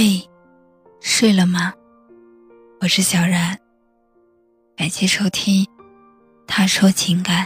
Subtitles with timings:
[0.00, 0.22] 嘿，
[1.00, 1.74] 睡了吗？
[2.80, 3.58] 我是小然。
[4.76, 5.64] 感谢收听
[6.46, 7.44] 《他说情感》。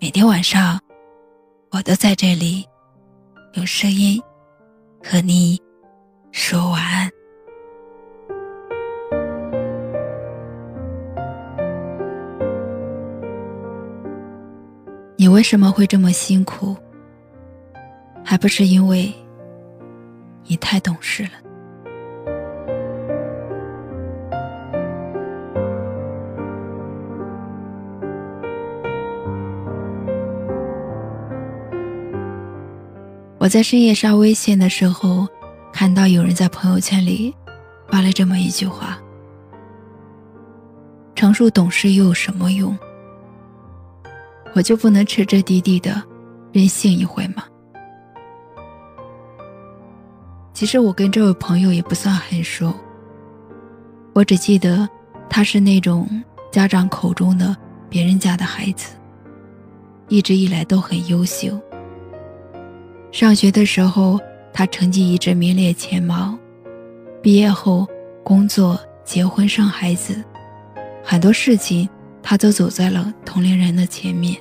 [0.00, 0.76] 每天晚上，
[1.70, 2.66] 我都在这里，
[3.54, 4.20] 用声音
[5.00, 5.56] 和你
[6.32, 7.08] 说晚安。
[15.16, 16.76] 你为什么会这么辛苦？
[18.24, 19.14] 还不是因为……
[20.48, 21.30] 你太懂事了。
[33.38, 35.28] 我在深夜刷微信的时候，
[35.72, 37.34] 看到有人在朋友圈里
[37.86, 38.98] 发了这么一句话
[41.14, 42.76] ：“成熟懂事又有什么用？
[44.54, 46.02] 我就不能彻彻底底的
[46.52, 47.44] 任性一回吗？”
[50.58, 52.74] 其实我跟这位朋友也不算很熟，
[54.12, 54.88] 我只记得
[55.30, 56.08] 他是那种
[56.50, 57.56] 家长口中的
[57.88, 58.96] 别人家的孩子，
[60.08, 61.56] 一直以来都很优秀。
[63.12, 64.18] 上学的时候，
[64.52, 66.36] 他成绩一直名列前茅；
[67.22, 67.86] 毕业后，
[68.24, 70.20] 工作、结婚、生孩子，
[71.04, 71.88] 很多事情
[72.20, 74.36] 他都走在了同龄人的前面。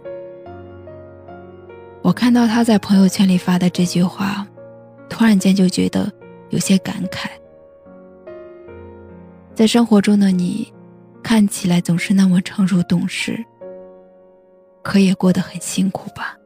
[2.02, 4.48] 我看到他在朋友圈里发的这句话。
[5.10, 6.12] 突然间就觉得
[6.50, 7.28] 有些感慨，
[9.56, 10.72] 在生活中的你，
[11.24, 13.44] 看起来总是那么成熟懂事，
[14.84, 16.38] 可也过得很辛苦吧？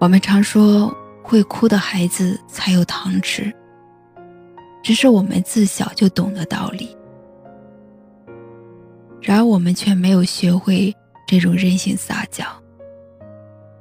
[0.00, 0.92] 我们常说，
[1.22, 3.54] 会哭的孩子才有糖吃。
[4.82, 6.96] 只是我们自小就懂得道理，
[9.20, 10.94] 然而我们却没有学会
[11.26, 12.44] 这种任性撒娇。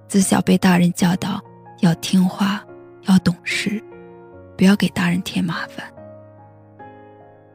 [0.07, 1.41] 自小被大人教导
[1.79, 2.63] 要听话，
[3.07, 3.81] 要懂事，
[4.55, 5.91] 不要给大人添麻烦。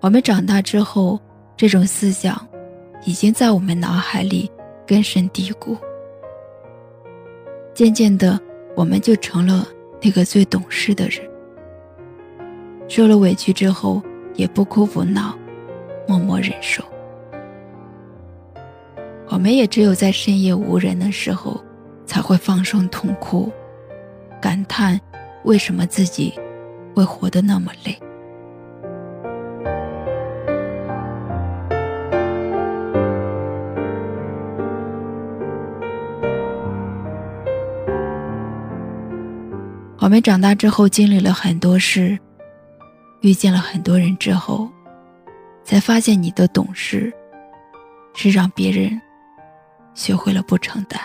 [0.01, 1.21] 我们长大之后，
[1.57, 2.49] 这种思想
[3.05, 4.51] 已经在我们脑海里
[4.87, 5.77] 根深蒂固。
[7.75, 8.41] 渐渐的，
[8.75, 9.69] 我们就成了
[10.03, 11.23] 那个最懂事的人。
[12.89, 14.03] 受了委屈之后，
[14.35, 15.37] 也不哭不闹，
[16.07, 16.83] 默默忍受。
[19.29, 21.61] 我们也只有在深夜无人的时候，
[22.07, 23.53] 才会放声痛哭，
[24.41, 24.99] 感叹
[25.45, 26.33] 为什么自己
[26.95, 27.99] 会活得那么累。
[39.99, 42.17] 我们长大之后，经历了很多事。
[43.21, 44.69] 遇见了很多人之后，
[45.65, 47.13] 才发现你的懂事，
[48.15, 49.01] 是让别人
[49.95, 51.01] 学会了不承担。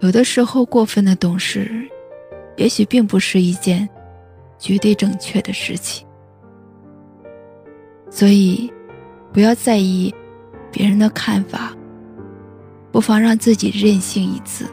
[0.00, 1.88] 有的时候，过分的懂事，
[2.56, 3.88] 也许并不是一件
[4.58, 6.06] 绝对正确的事情。
[8.10, 8.72] 所以，
[9.32, 10.12] 不要在意
[10.72, 11.72] 别人的看法，
[12.90, 14.66] 不妨让自己任性一次，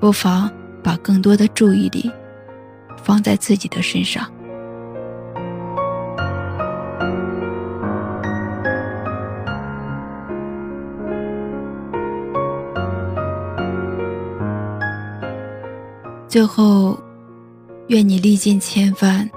[0.00, 0.50] 不妨
[0.82, 2.10] 把更多的注意力。
[3.06, 4.28] 放在自己的身上。
[16.26, 16.98] 最后，
[17.86, 19.30] 愿你历尽千帆，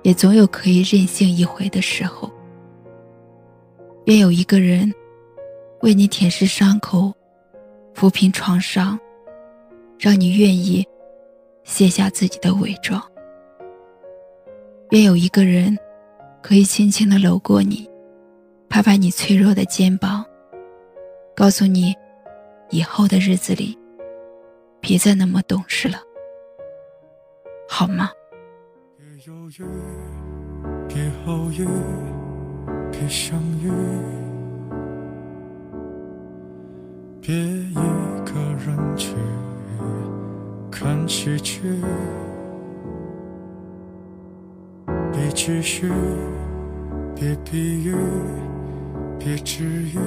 [0.00, 2.32] 也总有可以任性一回的时候。
[4.06, 4.90] 愿有一个人，
[5.82, 7.12] 为你舔舐伤口，
[7.94, 8.98] 抚平创伤，
[9.98, 10.82] 让你愿意。
[11.66, 13.02] 卸下自己的伪装，
[14.90, 15.76] 愿有一个人
[16.40, 17.90] 可以轻轻的搂过你，
[18.68, 20.24] 拍拍你脆弱的肩膀，
[21.34, 21.92] 告诉你，
[22.70, 23.76] 以后的日子里，
[24.80, 25.98] 别再那么懂事了，
[27.68, 28.10] 好吗？
[28.96, 29.66] 别犹豫，
[30.88, 31.66] 别后悔，
[32.92, 33.70] 别相遇，
[37.20, 39.08] 别一个人去。
[40.86, 41.60] 看喜剧，
[45.12, 45.90] 别继续，
[47.12, 47.96] 别比喻，
[49.18, 49.98] 别治愈，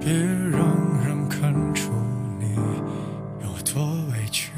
[0.00, 0.14] 别
[0.50, 0.62] 让
[1.04, 1.92] 人看出
[2.40, 2.54] 你
[3.42, 4.52] 有多委屈。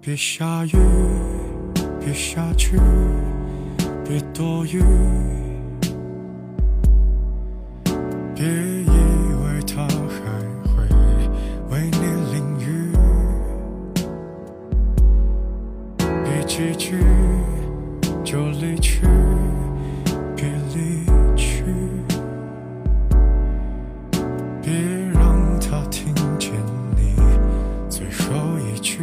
[0.00, 0.72] 别下雨，
[2.00, 2.78] 别下去，
[4.08, 4.82] 别多余，
[16.56, 16.96] 几句
[18.22, 19.00] 就离去
[20.36, 21.04] 别离
[21.34, 21.64] 去。
[24.62, 24.72] 别
[25.12, 26.52] 让他听见
[26.96, 27.16] 你
[27.90, 29.00] 最后一句。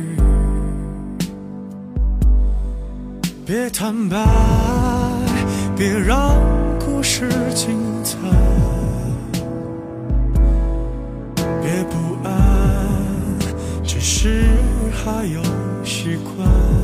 [3.46, 4.26] 别坦白
[5.76, 6.38] 别让
[6.80, 8.18] 故事精彩。
[11.62, 13.38] 别不安
[13.84, 14.48] 只是
[14.94, 15.44] 还有
[15.84, 16.81] 习惯。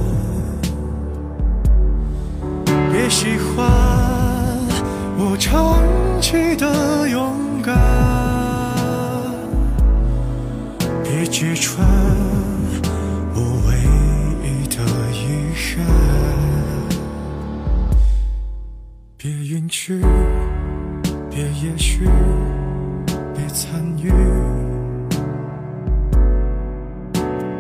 [2.99, 3.63] 别喜欢
[5.19, 5.77] 我长
[6.19, 7.77] 期的勇敢，
[11.03, 11.87] 别揭穿
[13.35, 13.77] 我唯
[14.41, 14.81] 一的
[15.13, 15.85] 遗憾。
[19.15, 20.01] 别允许，
[21.29, 22.09] 别也许，
[23.35, 24.11] 别参与，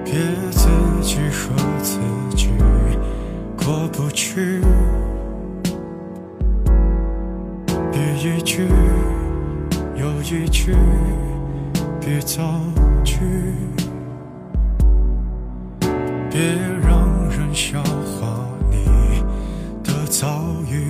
[0.03, 0.13] 别
[0.49, 0.67] 自
[1.03, 1.53] 己和
[1.83, 1.99] 自
[2.35, 2.49] 己
[3.55, 4.61] 过不去。
[8.47, 8.65] 句
[9.97, 10.73] 又一句，
[11.99, 12.41] 别造
[13.03, 13.19] 句，
[16.31, 16.39] 别
[16.81, 19.21] 让人笑话你
[19.83, 20.87] 的遭遇。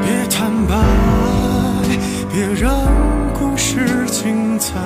[0.00, 0.74] 别坦白，
[2.32, 2.88] 别让
[3.38, 4.80] 故事精彩。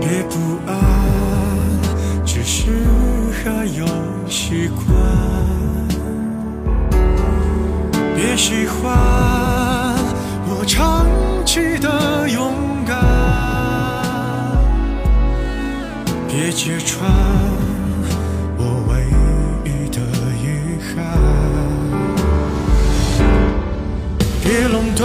[0.00, 0.77] 别不安，
[11.60, 12.96] 你的勇敢，
[16.28, 17.10] 别揭穿
[18.56, 19.04] 我唯
[19.64, 19.98] 一的
[20.38, 20.96] 遗憾，
[24.44, 25.04] 别垄断